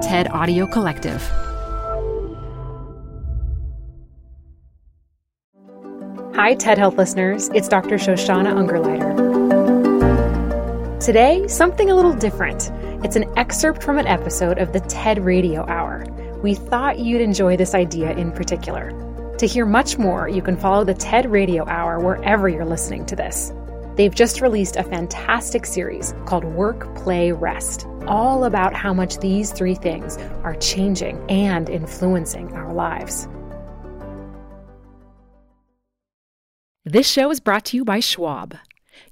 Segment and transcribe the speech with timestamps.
[0.00, 1.20] TED Audio Collective.
[6.34, 7.50] Hi, TED Health listeners.
[7.50, 7.96] It's Dr.
[7.96, 9.10] Shoshana Ungerleider.
[11.04, 12.70] Today, something a little different.
[13.04, 16.06] It's an excerpt from an episode of the TED Radio Hour.
[16.42, 18.92] We thought you'd enjoy this idea in particular.
[19.36, 23.16] To hear much more, you can follow the TED Radio Hour wherever you're listening to
[23.16, 23.52] this.
[24.00, 29.52] They've just released a fantastic series called Work, Play, Rest, all about how much these
[29.52, 33.28] three things are changing and influencing our lives.
[36.82, 38.56] This show is brought to you by Schwab.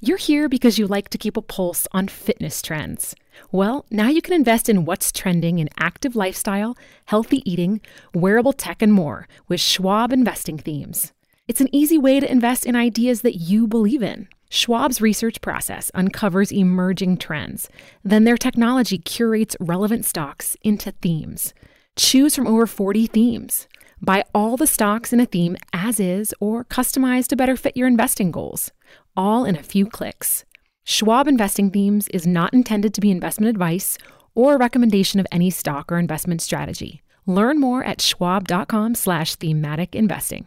[0.00, 3.14] You're here because you like to keep a pulse on fitness trends.
[3.52, 7.82] Well, now you can invest in what's trending in active lifestyle, healthy eating,
[8.14, 11.12] wearable tech, and more with Schwab investing themes.
[11.46, 14.28] It's an easy way to invest in ideas that you believe in.
[14.50, 17.68] Schwab's research process uncovers emerging trends.
[18.02, 21.52] Then their technology curates relevant stocks into themes.
[21.96, 23.68] Choose from over 40 themes.
[24.00, 27.88] Buy all the stocks in a theme as is or customize to better fit your
[27.88, 28.70] investing goals,
[29.16, 30.44] all in a few clicks.
[30.84, 33.98] Schwab Investing Themes is not intended to be investment advice
[34.34, 37.02] or a recommendation of any stock or investment strategy.
[37.26, 40.46] Learn more at schwab.com/slash thematic investing.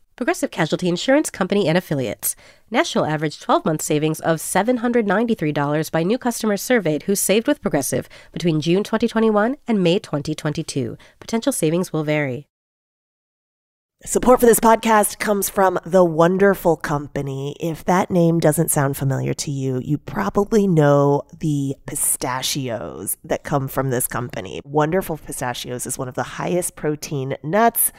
[0.21, 2.35] Progressive Casualty Insurance Company and Affiliates.
[2.69, 8.07] National average 12 month savings of $793 by new customers surveyed who saved with Progressive
[8.31, 10.95] between June 2021 and May 2022.
[11.19, 12.45] Potential savings will vary.
[14.03, 17.55] Support for this podcast comes from The Wonderful Company.
[17.59, 23.67] If that name doesn't sound familiar to you, you probably know the pistachios that come
[23.67, 24.59] from this company.
[24.65, 27.91] Wonderful Pistachios is one of the highest protein nuts.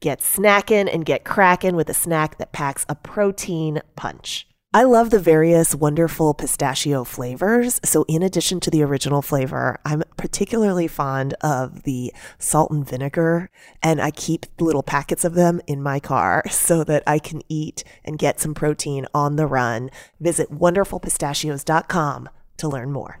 [0.00, 4.46] Get snacking and get cracking with a snack that packs a protein punch.
[4.74, 7.80] I love the various wonderful pistachio flavors.
[7.84, 13.48] So, in addition to the original flavor, I'm particularly fond of the salt and vinegar,
[13.82, 17.82] and I keep little packets of them in my car so that I can eat
[18.04, 19.90] and get some protein on the run.
[20.20, 22.28] Visit wonderfulpistachios.com
[22.58, 23.20] to learn more.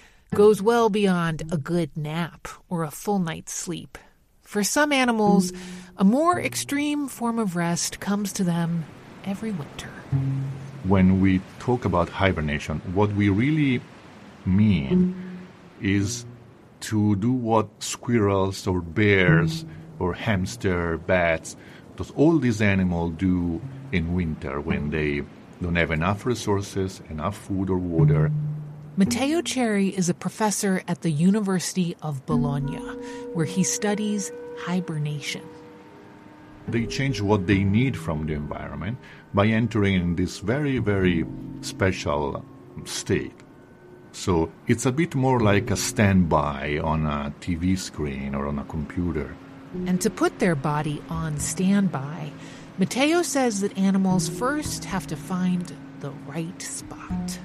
[0.33, 3.97] goes well beyond a good nap or a full night's sleep.
[4.41, 5.51] For some animals,
[5.97, 8.85] a more extreme form of rest comes to them
[9.25, 9.89] every winter.
[10.85, 13.81] When we talk about hibernation, what we really
[14.45, 15.15] mean
[15.81, 16.25] is
[16.81, 19.65] to do what squirrels or bears
[19.99, 21.57] or hamster, bats,
[21.97, 25.23] those all these animals do in winter when they
[25.61, 28.31] don't have enough resources, enough food or water.
[28.97, 32.75] Matteo Cerri is a professor at the University of Bologna,
[33.33, 35.43] where he studies hibernation.
[36.67, 38.97] They change what they need from the environment
[39.33, 41.25] by entering this very, very
[41.61, 42.43] special
[42.83, 43.33] state.
[44.11, 48.65] So it's a bit more like a standby on a TV screen or on a
[48.65, 49.33] computer.
[49.87, 52.33] And to put their body on standby,
[52.77, 57.39] Matteo says that animals first have to find the right spot.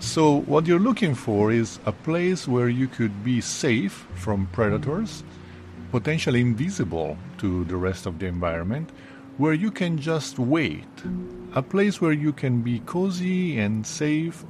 [0.00, 5.24] So, what you're looking for is a place where you could be safe from predators,
[5.90, 8.90] potentially invisible to the rest of the environment,
[9.38, 10.86] where you can just wait.
[11.54, 14.44] A place where you can be cozy and safe.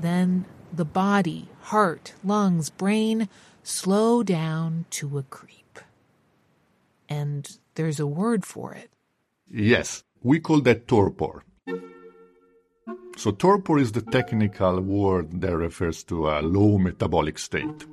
[0.00, 3.28] Then the body, heart, lungs, brain
[3.62, 5.80] slow down to a creep.
[7.08, 8.90] And there's a word for it.
[9.50, 11.44] Yes, we call that torpor.
[13.16, 17.86] So torpor is the technical word that refers to a low metabolic state.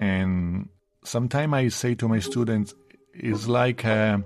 [0.00, 0.68] And
[1.04, 2.74] sometimes I say to my students,
[3.14, 4.24] it's like a,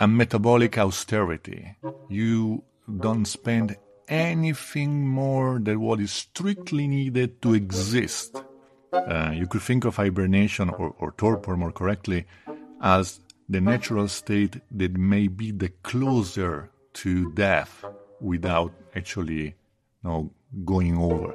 [0.00, 1.76] a metabolic austerity.
[2.08, 2.64] You
[3.00, 3.76] don't spend
[4.08, 8.42] anything more than what is strictly needed to exist.
[8.90, 12.24] Uh, you could think of hibernation or, or torpor more correctly
[12.80, 13.20] as
[13.50, 17.84] the natural state that may be the closer to death
[18.20, 19.54] without actually you
[20.02, 20.30] know,
[20.64, 21.34] going over.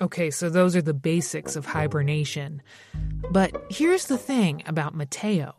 [0.00, 2.62] Okay, so those are the basics of hibernation.
[3.30, 5.54] But here's the thing about Matteo.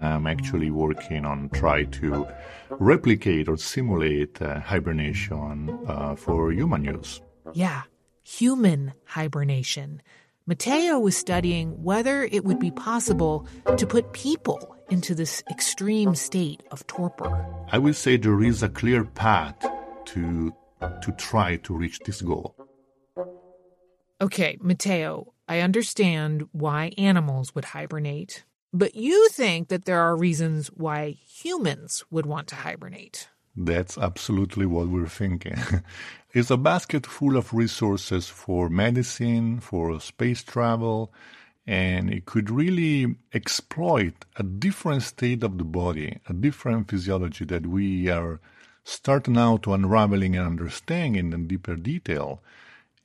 [0.00, 2.26] I'm actually working on try to
[2.70, 7.20] replicate or simulate uh, hibernation uh, for human use.
[7.52, 7.82] Yeah,
[8.22, 10.02] human hibernation.
[10.46, 13.46] Matteo was studying whether it would be possible
[13.76, 17.46] to put people into this extreme state of torpor.
[17.70, 19.56] I would say there is a clear path
[20.06, 20.54] to
[21.02, 22.54] to try to reach this goal.
[24.20, 30.68] Okay, Matteo, I understand why animals would hibernate, but you think that there are reasons
[30.68, 33.28] why humans would want to hibernate.
[33.56, 35.58] That's absolutely what we're thinking.
[36.32, 41.12] it's a basket full of resources for medicine, for space travel,
[41.68, 47.66] and it could really exploit a different state of the body, a different physiology that
[47.66, 48.40] we are
[48.84, 52.42] starting now to unraveling and understanding in deeper detail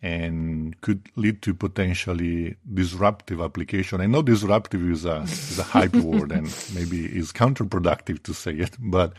[0.02, 4.00] and could lead to potentially disruptive application.
[4.00, 8.54] I know disruptive is a, is a hype word and maybe is counterproductive to say
[8.54, 9.12] it, but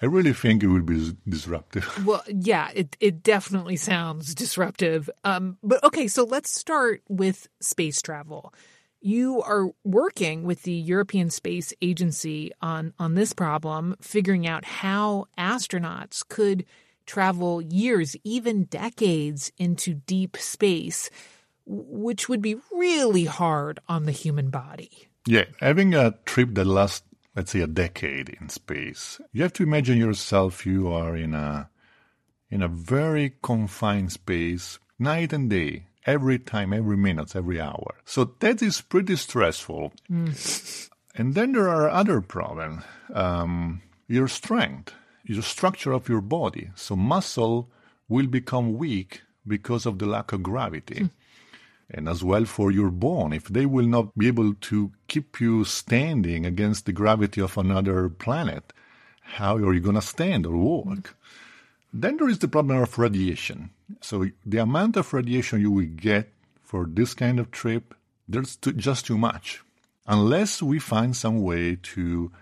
[0.00, 1.88] I really think it will be disruptive.
[2.06, 5.10] Well, yeah, it it definitely sounds disruptive.
[5.24, 8.52] Um, but okay, so let's start with space travel.
[9.04, 15.26] You are working with the European Space Agency on on this problem, figuring out how
[15.36, 16.64] astronauts could
[17.04, 21.10] travel years, even decades into deep space,
[21.66, 25.08] which would be really hard on the human body.
[25.26, 27.02] Yeah, having a trip that lasts
[27.34, 31.68] let's say a decade in space, you have to imagine yourself you are in a
[32.50, 37.94] in a very confined space, night and day, every time, every minute, every hour.
[38.04, 39.92] So that is pretty stressful.
[40.10, 40.88] Mm.
[41.14, 42.82] And then there are other problems.
[43.12, 44.94] Um, your strength,
[45.24, 46.70] your structure of your body.
[46.74, 47.70] So muscle
[48.08, 50.94] will become weak because of the lack of gravity.
[50.94, 51.10] Mm
[51.92, 53.32] and as well for your bone.
[53.32, 58.08] If they will not be able to keep you standing against the gravity of another
[58.08, 58.72] planet,
[59.20, 61.14] how are you going to stand or walk?
[61.92, 63.70] Then there is the problem of radiation.
[64.00, 67.94] So the amount of radiation you will get for this kind of trip,
[68.28, 69.62] there's too, just too much.
[70.06, 72.32] Unless we find some way to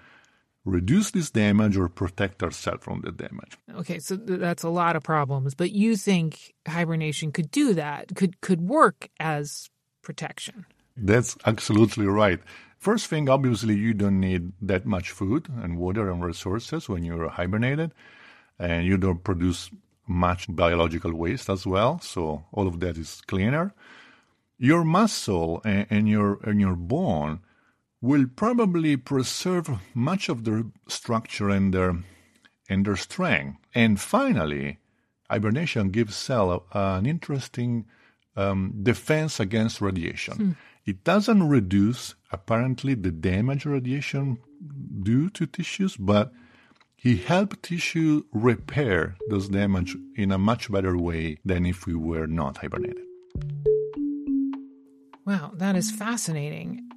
[0.64, 3.58] reduce this damage or protect ourselves from the damage.
[3.76, 8.41] Okay, so that's a lot of problems, but you think hibernation could do that, could
[8.41, 9.69] could work as
[10.02, 10.67] protection.
[10.97, 12.41] That's absolutely right.
[12.79, 17.29] First thing, obviously, you don't need that much food and water and resources when you're
[17.29, 17.93] hibernated,
[18.58, 19.70] and you don't produce
[20.11, 22.01] much biological waste as well.
[22.01, 23.73] So all of that is cleaner.
[24.59, 27.41] Your muscle and, and your and your bone
[28.03, 31.97] will probably preserve much of their structure and their
[32.69, 33.59] and their strength.
[33.75, 34.79] And finally,
[35.31, 37.87] hibernation gives cell an interesting
[38.37, 40.35] um, defense against radiation.
[40.35, 40.51] Hmm.
[40.87, 44.39] It doesn't reduce apparently the damage radiation
[45.03, 46.33] do to tissues, but
[47.00, 52.26] he helped tissue repair those damage in a much better way than if we were
[52.26, 53.05] not hibernated.
[55.25, 56.91] Wow, that is fascinating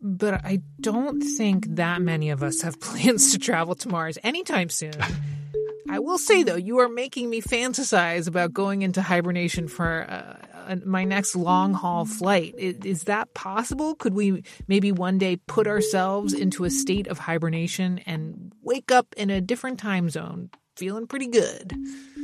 [0.00, 4.68] but I don't think that many of us have plans to travel to Mars anytime
[4.68, 4.94] soon.
[5.88, 10.12] I will say, though, you are making me fantasize about going into hibernation for uh,
[10.53, 10.53] uh,
[10.84, 12.54] my next long haul flight.
[12.58, 13.94] Is, that possible?
[13.94, 19.14] Could we maybe one day put ourselves into a state of hibernation and wake up
[19.16, 21.74] in a different time zone, feeling pretty good?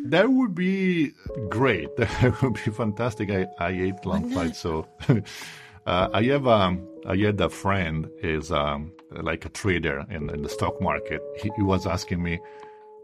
[0.06, 1.12] That would be
[1.49, 1.88] great.
[1.97, 3.30] That would be fantastic.
[3.30, 4.87] I, I ate long flights, so
[5.87, 10.42] uh, I have um, I had a friend is um, like a trader in, in
[10.42, 11.20] the stock market.
[11.42, 12.40] He, he, was asking me,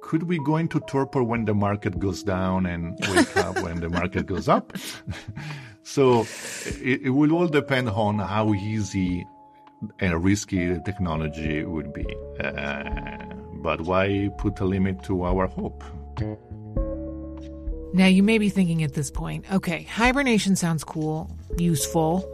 [0.07, 3.89] could we go into torpor when the market goes down and wake up when the
[3.89, 4.73] market goes up?
[5.83, 6.25] so
[6.81, 9.27] it, it will all depend on how easy
[9.99, 12.07] and risky the technology would be.
[12.39, 15.83] Uh, but why put a limit to our hope?
[17.93, 22.25] Now, you may be thinking at this point, okay, hibernation sounds cool, useful.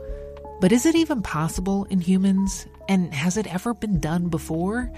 [0.60, 2.66] But is it even possible in humans?
[2.86, 4.92] And has it ever been done before?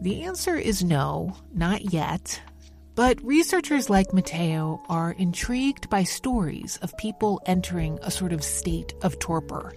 [0.00, 2.40] The answer is no, not yet.
[2.94, 8.94] But researchers like Matteo are intrigued by stories of people entering a sort of state
[9.02, 9.74] of torpor,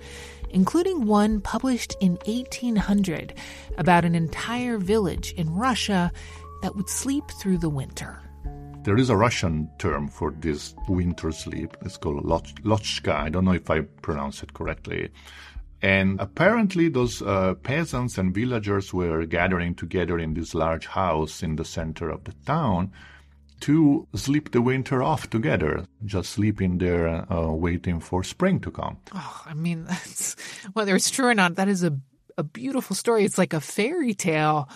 [0.50, 3.34] including one published in 1800
[3.78, 6.10] about an entire village in Russia
[6.62, 8.22] that would sleep through the winter.
[8.84, 11.76] There is a Russian term for this winter sleep.
[11.82, 13.14] It's called lochka.
[13.14, 15.10] I don't know if I pronounce it correctly.
[15.84, 21.58] And apparently, those uh, peasants and villagers were gathering together in this large house in
[21.58, 22.92] the center of the town
[23.60, 28.98] to sleep the winter off together, just sleeping there, uh, waiting for spring to come.
[29.14, 30.36] Oh, I mean, that's
[30.74, 31.94] whether it's true or not, that is a
[32.38, 33.26] a beautiful story.
[33.26, 34.70] It's like a fairy tale.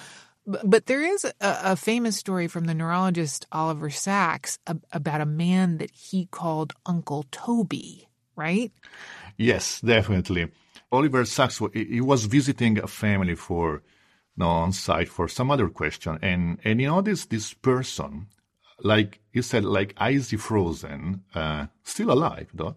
[0.45, 4.59] But there is a, a famous story from the neurologist Oliver Sacks
[4.93, 8.71] about a man that he called Uncle Toby, right?
[9.37, 10.47] Yes, definitely.
[10.91, 13.83] Oliver Sacks, he was visiting a family for
[14.37, 18.27] no, on site for some other question, and and you know this this person,
[18.83, 22.75] like he said, like icy frozen, uh, still alive though,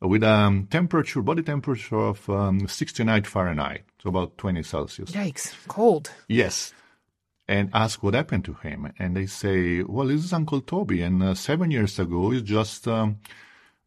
[0.00, 5.10] with a um, temperature, body temperature of um, 69 Fahrenheit, so about 20 Celsius.
[5.10, 6.10] Yikes, cold.
[6.28, 6.72] Yes.
[7.48, 8.92] And ask what happened to him.
[8.98, 11.00] And they say, well, this is Uncle Toby.
[11.00, 13.20] And uh, seven years ago, he's just, um,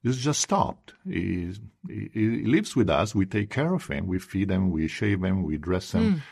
[0.03, 0.93] he's just stopped.
[1.07, 1.53] He,
[1.87, 3.15] he, he, lives with us.
[3.15, 4.07] We take care of him.
[4.07, 4.71] We feed him.
[4.71, 5.43] We shave him.
[5.43, 6.23] We dress him.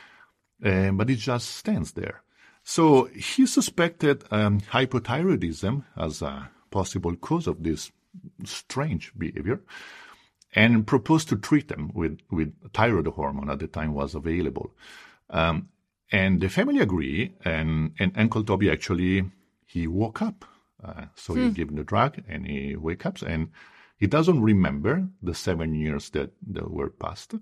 [0.61, 0.97] Mm.
[0.97, 2.21] but he just stands there.
[2.63, 7.91] So he suspected um, hypothyroidism as a possible cause of this
[8.43, 9.61] strange behavior
[10.53, 14.71] and proposed to treat them with, with thyroid hormone at the time was available.
[15.29, 15.69] Um,
[16.11, 19.29] and the family agreed, and, and Uncle Toby actually,
[19.65, 20.45] he woke up.
[20.83, 21.47] Uh, so hmm.
[21.47, 23.49] he gave him the drug and he wakes up and
[23.97, 27.35] he doesn't remember the seven years that, that were passed.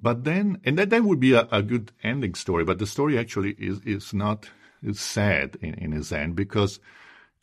[0.00, 3.18] But then, and that, that would be a, a good ending story, but the story
[3.18, 4.50] actually is, is not,
[4.82, 6.80] is sad in, in his end because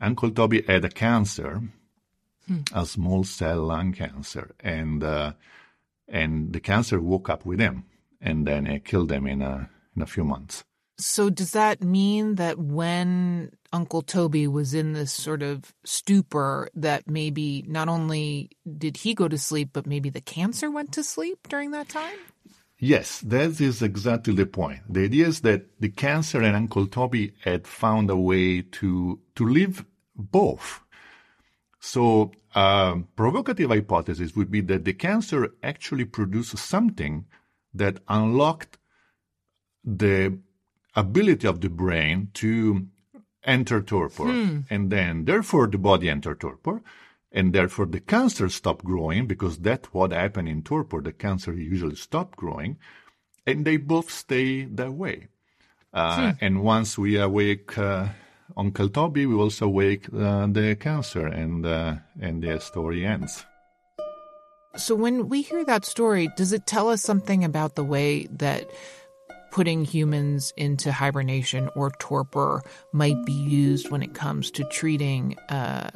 [0.01, 1.61] Uncle Toby had a cancer
[2.47, 2.61] hmm.
[2.73, 5.33] a small cell lung cancer, and uh,
[6.07, 7.85] and the cancer woke up with him,
[8.21, 10.63] and then it killed him in a in a few months.
[10.97, 17.09] So does that mean that when Uncle Toby was in this sort of stupor, that
[17.09, 21.47] maybe not only did he go to sleep, but maybe the cancer went to sleep
[21.49, 22.17] during that time?
[22.79, 24.81] Yes, that is exactly the point.
[24.87, 29.47] The idea is that the cancer and Uncle Toby had found a way to to
[29.47, 30.83] live both
[31.85, 37.25] so, a provocative hypothesis would be that the cancer actually produced something
[37.73, 38.77] that unlocked
[39.83, 40.39] the
[40.95, 42.87] ability of the brain to
[43.43, 44.25] enter torpor.
[44.25, 44.59] Hmm.
[44.69, 46.81] And then, therefore, the body entered torpor.
[47.31, 51.01] And therefore, the cancer stopped growing because that's what happened in torpor.
[51.01, 52.77] The cancer usually stopped growing.
[53.45, 55.27] And they both stay that way.
[55.93, 56.45] Uh, hmm.
[56.45, 58.09] And once we awake uh,
[58.55, 63.45] Uncle Toby will also wake uh, the cancer, and uh, and the story ends.
[64.75, 68.69] So when we hear that story, does it tell us something about the way that
[69.53, 75.91] putting humans into hibernation or torpor might be used when it comes to treating uh,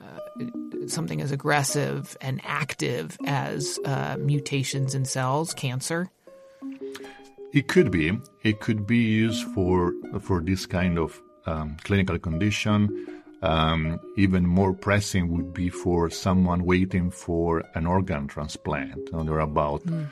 [0.86, 6.08] something as aggressive and active as uh, mutations in cells, cancer?
[7.52, 8.20] It could be.
[8.44, 13.08] It could be used for for this kind of um, clinical condition.
[13.42, 19.10] Um, even more pressing would be for someone waiting for an organ transplant.
[19.12, 20.08] there are about mm.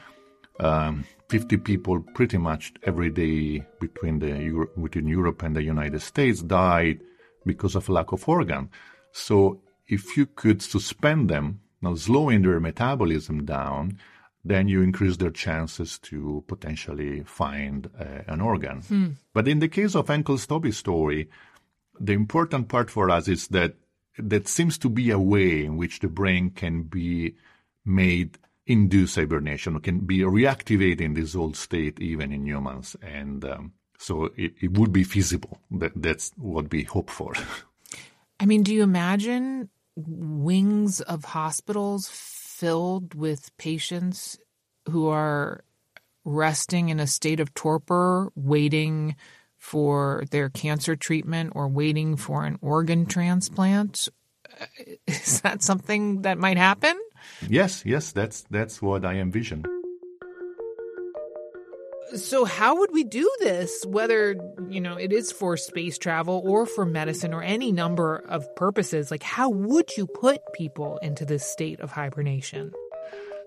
[0.60, 6.02] Um, 50 people pretty much every day between the Euro- between Europe and the United
[6.02, 7.00] States died
[7.46, 8.70] because of lack of organ.
[9.12, 14.00] So if you could suspend them, now slowing their metabolism down,
[14.44, 18.82] then you increase their chances to potentially find uh, an organ.
[18.82, 19.08] Hmm.
[19.34, 21.30] But in the case of Uncle Toby's story,
[22.00, 23.76] the important part for us is that
[24.18, 27.36] that seems to be a way in which the brain can be
[27.84, 32.96] made induce hibernation, or can be reactivated in this old state even in humans.
[33.02, 35.60] And um, so it, it would be feasible.
[35.72, 37.34] That, that's what we hope for.
[38.40, 44.38] I mean, do you imagine wings of hospitals filled with patients
[44.90, 45.64] who are
[46.26, 49.16] resting in a state of torpor, waiting
[49.58, 54.10] for their cancer treatment or waiting for an organ transplant.
[55.08, 57.00] Is that something that might happen?
[57.48, 59.64] Yes, yes, that's that's what I envision.
[62.16, 64.36] So how would we do this whether,
[64.70, 69.12] you know, it is for space travel or for medicine or any number of purposes?
[69.12, 72.72] Like how would you put people into this state of hibernation?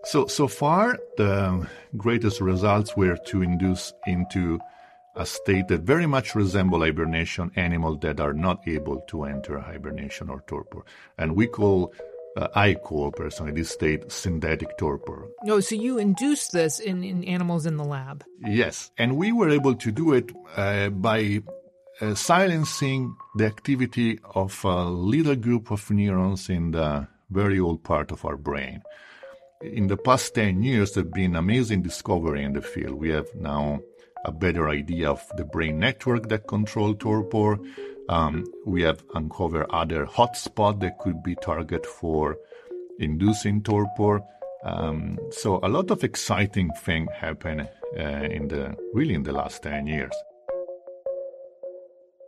[0.04, 1.66] So so far the
[1.96, 4.58] greatest results were to induce into
[5.18, 10.30] a state that very much resemble hibernation animals that are not able to enter hibernation
[10.30, 10.84] or torpor.
[11.18, 11.92] And we call,
[12.36, 15.28] uh, I call personally this state synthetic torpor.
[15.44, 18.24] No, oh, so you induce this in, in animals in the lab?
[18.40, 18.90] Yes.
[18.98, 21.42] And we were able to do it uh, by
[22.00, 28.10] uh, silencing the activity of a little group of neurons in the very old part
[28.12, 28.82] of our brain.
[29.60, 32.94] in the past 10 years, there have been amazing discovery in the field.
[32.94, 33.80] We have now
[34.24, 37.58] a better idea of the brain network that control torpor.
[38.08, 42.36] Um, we have uncovered other hotspots that could be target for
[42.98, 44.22] inducing torpor.
[44.64, 49.62] Um, so a lot of exciting things happen uh, in the really in the last
[49.62, 50.14] 10 years.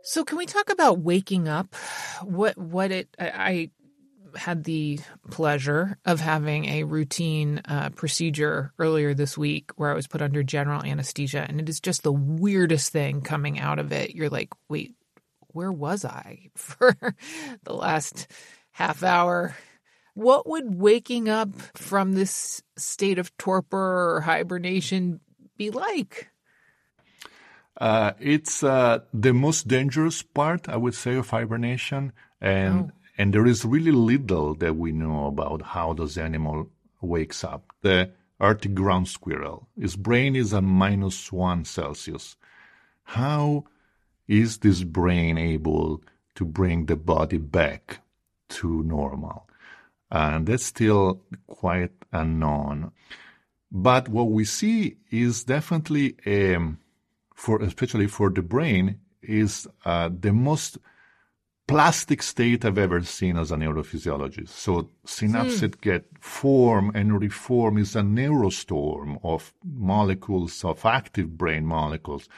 [0.03, 1.75] So can we talk about waking up?
[2.23, 3.69] What what it I, I
[4.35, 10.07] had the pleasure of having a routine uh, procedure earlier this week where I was
[10.07, 14.15] put under general anesthesia, and it is just the weirdest thing coming out of it.
[14.15, 14.95] You're like, wait,
[15.53, 16.95] where was I for
[17.63, 18.27] the last
[18.71, 19.55] half hour?
[20.13, 25.21] What would waking up from this state of torpor or hibernation
[25.57, 26.29] be like?
[27.79, 32.91] Uh, it's uh, the most dangerous part, I would say, of hibernation, and oh.
[33.17, 36.69] and there is really little that we know about how this animal
[37.01, 37.73] wakes up.
[37.81, 42.35] The Arctic ground squirrel, his brain is a minus one Celsius.
[43.03, 43.65] How
[44.31, 46.01] is this brain able
[46.35, 47.99] to bring the body back
[48.49, 49.47] to normal?
[50.09, 52.91] And that's still quite unknown.
[53.71, 56.79] But what we see is definitely a um,
[57.41, 60.77] for especially for the brain, is uh, the most
[61.67, 64.49] plastic state I've ever seen as a neurophysiologist.
[64.49, 65.81] So synapses mm.
[65.81, 72.29] get form and reform is a neurostorm of molecules, of active brain molecules.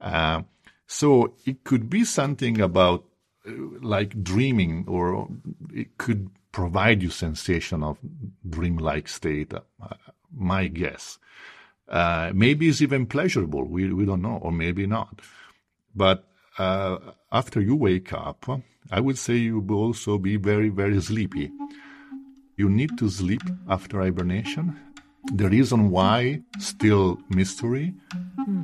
[0.00, 0.42] Uh,
[0.88, 3.04] so it could be something about
[3.46, 5.28] uh, like dreaming, or
[5.72, 7.98] it could provide you sensation of
[8.48, 9.52] dreamlike state.
[9.54, 9.60] Uh,
[10.34, 11.18] my guess.
[11.88, 13.64] Uh, maybe it's even pleasurable.
[13.64, 15.20] We, we don't know, or maybe not.
[15.94, 16.24] But
[16.58, 16.98] uh,
[17.32, 18.46] after you wake up,
[18.90, 21.50] I would say you will also be very, very sleepy.
[22.56, 24.78] You need to sleep after hibernation.
[25.32, 27.94] The reason why, still mystery.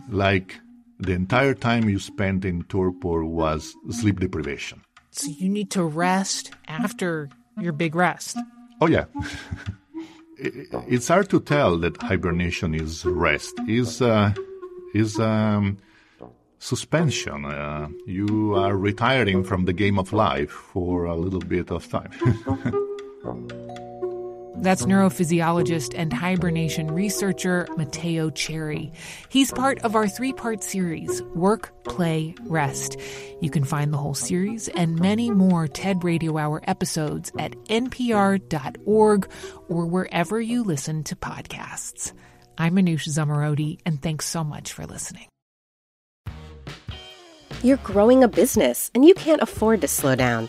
[0.09, 0.61] Like
[0.99, 4.83] the entire time you spent in torpor was sleep deprivation.
[5.11, 7.28] So you need to rest after
[7.61, 8.37] your big rest.
[8.80, 9.04] Oh, yeah.
[10.37, 13.54] it's hard to tell that hibernation is rest.
[13.69, 14.33] Is uh,
[14.93, 15.78] is um,
[16.59, 17.45] suspension.
[17.45, 22.11] Uh, you are retiring from the game of life for a little bit of time.
[24.65, 28.95] That's neurophysiologist and hibernation researcher Matteo Cerri.
[29.29, 32.97] He's part of our three part series, Work, Play, Rest.
[33.43, 39.29] You can find the whole series and many more TED Radio Hour episodes at npr.org
[39.69, 42.15] or wherever you listen to podcasts.
[42.57, 45.27] I'm Manoush Zomorodi, and thanks so much for listening.
[47.63, 50.49] You're growing a business, and you can't afford to slow down.